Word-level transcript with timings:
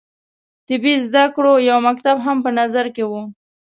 طبي 0.69 0.93
زده 1.05 1.23
کړو 1.35 1.53
یو 1.69 1.77
مکتب 1.87 2.17
هم 2.25 2.37
په 2.45 2.49
نظر 2.59 2.85
کې 2.95 3.03
وو. 3.09 3.23